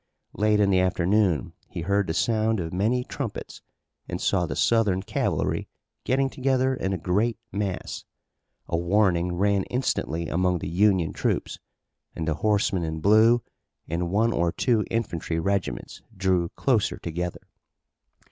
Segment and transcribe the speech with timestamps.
[0.33, 3.61] Late in the afternoon he heard the sound of many trumpets,
[4.09, 5.67] and saw the Southern cavalry
[6.05, 8.03] getting together in a great mass.
[8.67, 11.59] A warning ran instantly among the Union troops
[12.15, 13.43] and the horsemen in blue
[13.87, 17.45] and one or two infantry regiments drew closer together.